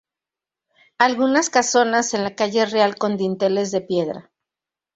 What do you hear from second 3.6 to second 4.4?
de piedra.